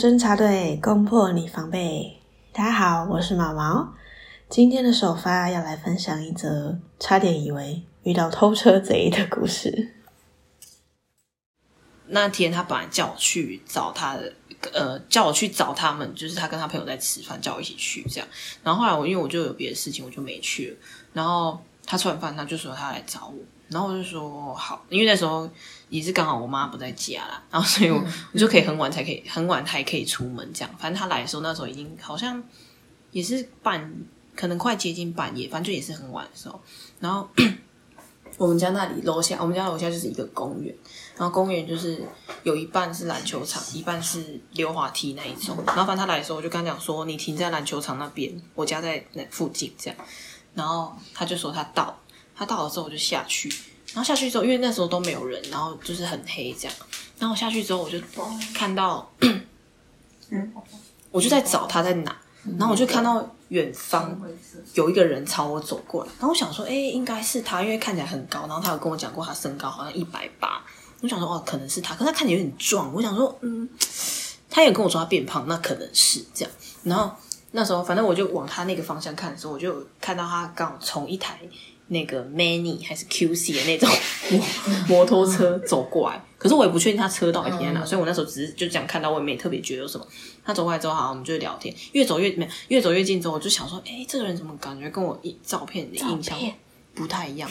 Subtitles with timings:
[0.00, 2.16] 侦查队攻破你防备。
[2.54, 3.92] 大家好，我是毛毛。
[4.48, 9.92] 今天的首发要来分享一则差点以为遇到偷车贼的故事。
[12.06, 14.32] 那天他本来叫我去找他的，
[14.72, 18.26] 呃，叫我去找他们，就是他跟他朋友在吃饭，叫我一起去这样。
[18.64, 20.78] 然后后来我因为我就有别的事情，我就没去。
[21.12, 23.34] 然后他吃完饭，他就说他来找我，
[23.70, 25.48] 然后我就说好，因为那时候。
[25.90, 28.00] 也是刚好我妈不在家啦，然后所以我
[28.32, 30.72] 我就可以很晚才可以很晚还可以出门这样。
[30.78, 32.40] 反正她来的时候那时候已经好像
[33.10, 33.92] 也是半
[34.36, 36.60] 可能快接近半夜，反正就也是很晚的时候。
[37.00, 37.28] 然后
[38.38, 40.72] 我们家那里楼下，我们家楼下就是一个公园，
[41.16, 42.00] 然后公园就是
[42.44, 45.56] 有一半是篮球场，一半是溜滑梯那一种。
[45.66, 49.98] 然后反正他来的时候，我就跟他讲说：“你停在篮球场那边，我家在那附近这样。”
[50.54, 51.98] 然后他就说他到，
[52.40, 53.52] 他到了之后我就下去。
[53.92, 56.74] 然后下去之后，因为那时候都没有人，然后就是很黑这样。
[57.18, 58.00] 然后我下去之后，我就
[58.54, 59.12] 看到，
[61.10, 62.16] 我就在找他在哪。
[62.58, 64.18] 然后我就看到远方
[64.72, 66.10] 有一个人朝我走过来。
[66.12, 68.46] 然后我想说，哎，应该是他，因为看起来很高。
[68.46, 70.64] 然后他有跟我讲过，他身高好像一百八。
[71.02, 72.90] 我想说，哦，可能是他，可是他看起来有点壮。
[72.94, 73.68] 我想说，嗯，
[74.48, 76.54] 他也跟我说他变胖，那可能是这样。
[76.84, 77.14] 然后
[77.50, 81.40] 那时候，反正我就往他那个方向看的时候，我就看到他刚好从一台。
[81.92, 83.88] 那个 Many 还是 QC 的那种
[84.30, 84.40] 摩
[85.02, 90.06] 摩托车走过来，可是我也不确定他车到底停在哪，所以我那时候只是就这样看到，我也没特别觉得有什么。
[90.44, 96.38] 他走过来之后，好，我们就聊天，越走越没，越走越近之后，我就想说，哎，这个人怎么感觉跟我一照片的印象
[96.94, 97.50] 不太一样？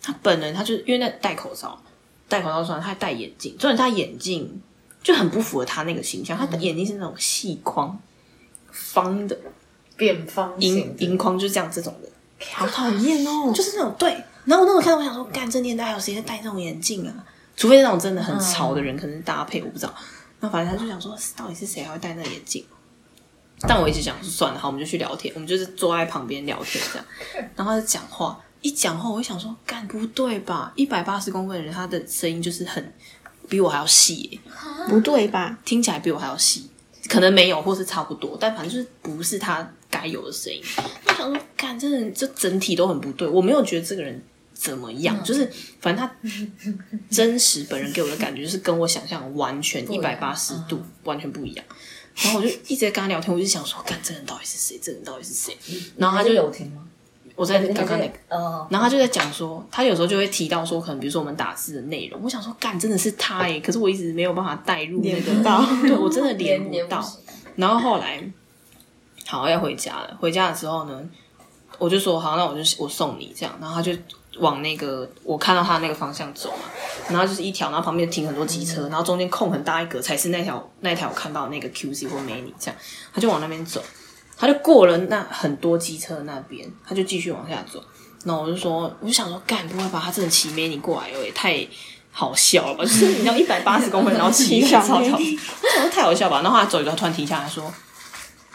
[0.00, 1.82] 他本人他就因为那戴口罩，
[2.28, 4.60] 戴口罩算他还戴眼镜，虽然他眼镜
[5.02, 8.00] 就很不符合他那个形象，他的眼睛是那种细框
[8.70, 9.36] 方的
[9.96, 12.08] 扁方银银框，就是这样这种的。
[12.54, 13.52] 好讨厌哦！
[13.54, 14.12] 就是那种对，
[14.44, 17.14] 然后我那时候看到，我想说，干这年代还有谁在戴这种眼镜啊？
[17.56, 19.94] 除非那种真的很潮的人，可能搭配我不知道。
[20.40, 22.64] 那反正他就想说，到底是谁还会戴那眼镜？
[23.68, 25.30] 但我一直想说，算了，好，我们就去聊天。
[25.34, 27.06] 我们就是坐在旁边聊天这样。
[27.54, 30.72] 然后他就讲话，一讲话，我就想说，干不对吧？
[30.76, 32.94] 一百八十公分的人，他的声音就是很
[33.50, 34.40] 比我还要细耶，
[34.88, 35.58] 不对吧？
[35.66, 36.70] 听起来比我还要细，
[37.10, 39.70] 可能没有，或是差不多，但反正就是不是他。
[39.92, 40.62] 该有的声音，
[41.04, 43.26] 我想说，看，这人这整体都很不对。
[43.26, 44.22] 我没有觉得这个人
[44.54, 45.44] 怎么样，嗯、就是
[45.80, 46.08] 反正他
[47.10, 51.64] 真实本人给我的感觉就是跟我想象完全一百八十度、嗯、完全不一样。
[52.22, 54.78] 然后我就一直在跟他聊天，我就想说，看这人到底是谁？
[54.80, 55.56] 这人到底是谁？
[55.96, 56.86] 然后他就有听吗？
[57.40, 67.02] 我在刚刚那个，然后他就在讲说，他有时候就会提到说，可能比如说我们打字的内容，我想说，干真的是他耶，可是我一直没有办法带入那个，到对我真的连不到。
[67.56, 68.22] 然后后来。
[69.26, 70.16] 好，要回家了。
[70.18, 71.00] 回家的时候呢，
[71.78, 73.56] 我就说好，那我就我送你这样。
[73.60, 73.92] 然后他就
[74.40, 76.64] 往那个我看到他那个方向走嘛。
[77.08, 82.80] 然后就是一条，然后旁边停很多机车，然后中间空很大一格才是那条那条我看到那个 QC 或 Many 这样。
[83.12, 83.80] 他就往那边走，
[84.40, 87.84] 他就过了那很多机车那边，他就继续往下走。
[88.24, 91.66] 然后我就说，我就想说，干不会吧他真的骑 Many 过来，也太
[92.10, 92.82] 好笑了吧？
[92.88, 96.40] 就是你要一百八十 公分，然后骑小超超，我想说太好笑吧？
[96.40, 97.70] 然后他走一走，他突然停下来说。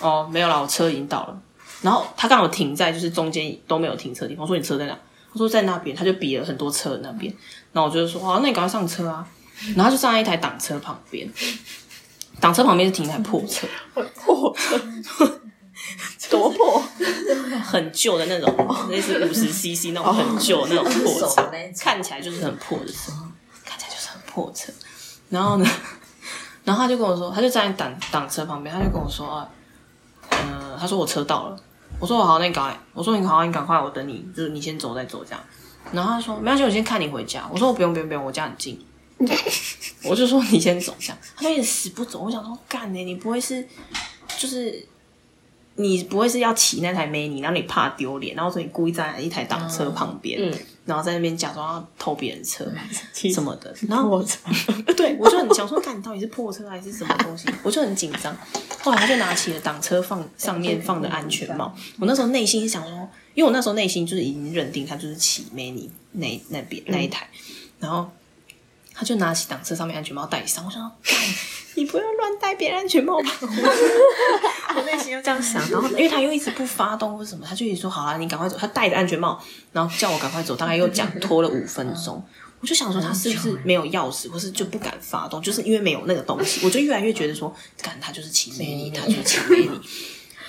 [0.00, 1.40] 哦，没有啦，我车已经到了。
[1.82, 4.42] 然后他刚好停在就是中间都没有停车的地方。
[4.42, 4.98] 我说你车在哪？
[5.32, 7.32] 他说在那边，他就比了很多车那边。
[7.72, 9.26] 然后我就说哦，那你赶快上车啊。
[9.74, 11.28] 然后他就站在一台挡车旁边，
[12.40, 13.66] 挡车旁边是停一台破车，
[14.14, 15.40] 破车
[16.30, 16.82] 多破，
[17.64, 21.50] 很旧的那种，类似五十 CC 那种很旧的那种破车，
[21.80, 23.12] 看起来就是很破的车，
[23.64, 24.72] 看起来就是很破车。
[25.30, 25.66] 然后呢，
[26.64, 29.48] 然后他就跟我说，他就站在挡挡车旁边，他就跟我说啊。
[30.30, 31.56] 嗯，他说我车到了，
[31.98, 35.40] 我说我好，那你赶快，我说你好，你赶快，我等你，就是你先走再走这样。
[35.90, 37.48] 然后他说没关系，我先看你回家。
[37.50, 38.78] 我说我不用不用不用，我家很近。
[40.04, 41.18] 我就说你先走这样。
[41.36, 43.66] 他就一直死不走，我想说干呢，你不会是
[44.38, 44.86] 就是。
[45.78, 50.50] 你不会是要骑那台 mini，然后你怕丢脸，然后所以你故意站在一台挡车旁边，嗯。
[50.50, 52.66] 嗯、然后在那边假装要偷别人车
[53.32, 54.24] 什么的，然后
[54.96, 58.36] 对我就很想说，看你到底是破车还是什么东西，我就很紧张。
[58.80, 67.28] 后来他就拿起了挡车放上面放的安全帽， 我那时候内心是想说，因为我那时候内心就是已经认定他就是骑 mini 那那边那一台，
[67.78, 68.10] 然后
[68.98, 71.16] 他就拿起挡车上面安全帽戴上，我想说，干。
[71.74, 73.30] 你不要乱戴别人安全帽吧！
[74.74, 78.56] 我内心又这样想，然后因为他又一直不发动或什么，他就一直说好了，你赶快走。
[78.58, 79.40] 他戴着安全帽，
[79.70, 82.20] 然后叫我赶快走，大概又讲 拖了五分钟。
[82.60, 86.66] 我就想说他是不是没有钥匙，或是就不敢发动，就是因为没有那个东西。
[86.66, 89.70] 我就越来越觉得说，干他就是骑 Many，他就是骑 Many。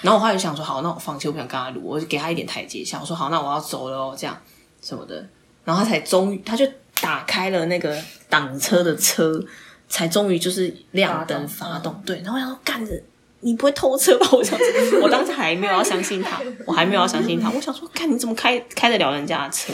[0.02, 3.00] 然后我后来就想说，好，那我放弃，我不想跟他撸，我就给他一点台阶下。
[3.00, 4.36] 我说好，那我要走了哦，这样
[4.82, 5.24] 什么的。
[5.64, 6.66] 然后他才终于，他就
[7.02, 7.98] 打开了那个
[8.30, 9.44] 挡车的车。
[9.92, 12.00] 才终于就是亮灯发动。
[12.06, 12.94] 对，然后我想说，干着。
[13.40, 14.28] 你不会偷车吧？
[14.34, 14.68] 我想说，
[15.02, 17.50] 我当时还没有要相信他，我还没有要相信他。
[17.50, 19.74] 我想说，看你怎么开开得了人家的车？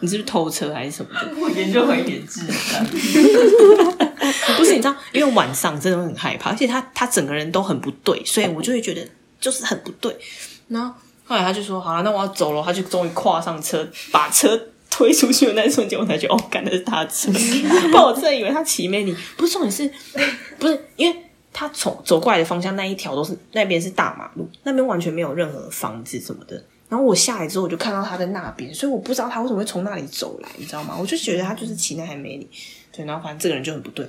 [0.00, 1.32] 你是不是偷车还是什么的？
[1.40, 2.42] 我研究很一点智
[4.58, 9.08] 不是，你知道，因为晚上真的很害怕，而且他他整个人都很不对，所以我就会觉得
[9.40, 10.14] 就是很不对。
[10.68, 10.92] 然后
[11.24, 14.60] 后来他就说：“好了，那我要走了。”他就终于跨上车，把车
[15.00, 17.32] 推出去的那一瞬间，我才觉得哦，干的是他的车。
[17.90, 19.16] 不然我真的以为他骑美女。
[19.38, 19.90] 不是重点是，
[20.60, 21.16] 不是因为。
[21.52, 26.54] 他从走过来的方向那一条都是那边是大马路，那边完全没有任何房子什么的。
[26.88, 30.96] 然后我下来之后，我就看到他在那边，所以我不知道他为什么会从那里走来，你知道吗？
[30.98, 32.48] 我就觉得他就是骑那台美女，
[32.92, 34.06] 对，然后反正这个人就很不对，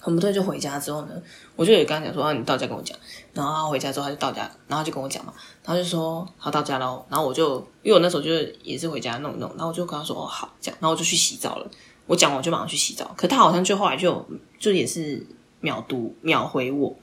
[0.00, 0.32] 很不对。
[0.32, 1.22] 就回家之后呢，
[1.54, 2.98] 我就也跟他讲说啊，你到家跟我讲。
[3.32, 5.32] 然后他回家之后他就到家，然后就跟我讲嘛，
[5.64, 7.06] 然后就说好到家喽。
[7.08, 11.70] 然后我就因为我那时候就是也是回家弄一弄，然后我就跟他说哦好这样，然后我就去洗澡了。
[12.06, 14.26] 我讲我就马上去洗澡，可他好像就后来就
[14.58, 15.24] 就也是。
[15.62, 16.96] 秒读秒回我，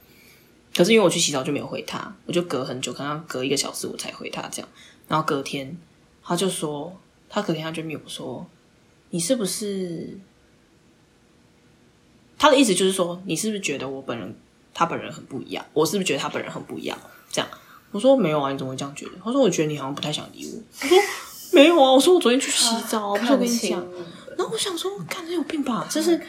[0.76, 4.70] 可是因为我去洗澡就没有回他，我就隔很久，可能隔一个小时我才回他这样。
[5.08, 5.78] 然后隔天
[6.24, 6.92] 他就说，
[7.30, 8.44] 他隔天他就没有说，
[9.12, 10.20] 你是不是？
[12.38, 14.36] 他的意思就是说，你是不是觉得我本人
[14.74, 15.66] 他本人很不一样？
[15.74, 16.98] 我是不是觉得他本人很不一样？
[17.32, 17.50] 这样
[17.92, 19.12] 我说没有啊，你怎么会这样觉得？
[19.24, 20.62] 他说我觉得你好像不太想理我。
[20.82, 20.98] 我 说
[21.54, 23.84] 没有啊，我说我昨天去洗澡，不是我跟你讲。
[24.38, 25.88] 然后我想说，看这有病吧？
[25.90, 26.22] 这是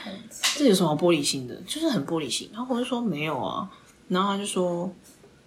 [0.57, 1.55] 这有什么玻璃心的？
[1.67, 2.49] 就是很玻璃心。
[2.55, 3.69] 然后我就说没有啊。
[4.09, 4.91] 然后他就说，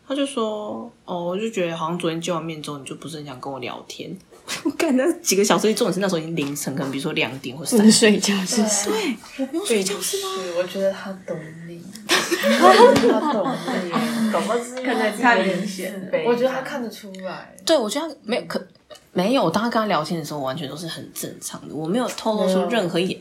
[0.08, 4.16] 他就说，哦，我就觉得好像昨天见完面之后，你就不是很想跟我聊天。
[4.63, 10.29] 我 干那几个小时，重点是那时候已经凌晨，可能比如说两点或三点睡觉是对，我不用睡觉是吗？
[10.57, 13.47] 我觉得他懂你， 他懂
[13.85, 13.91] 你，
[14.31, 14.55] 懂吗？
[14.83, 16.11] 看起来太明显。
[16.25, 17.55] 我觉得他看得出来。
[17.65, 18.65] 对，我觉得他没有可。
[19.13, 21.75] 没有，当他跟他聊天的时候，完全都是很正常的。
[21.75, 23.19] 我没有透露出任何一点。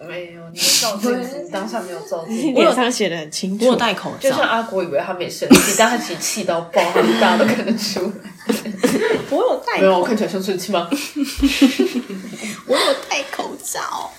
[0.00, 1.12] 没有，你照镜
[1.52, 3.66] 当下没有照镜，脸上写的很清楚。
[3.66, 6.82] 我有戴口罩，就像阿国以为他没生气，但他其实气到爆，
[7.20, 8.32] 大家都看得出来。
[9.30, 10.88] 我有戴，没有，我看起来像生气吗？
[12.66, 14.10] 我有戴口罩，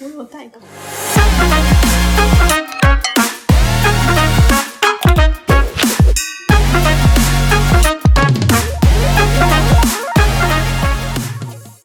[0.00, 2.77] 我有戴口罩。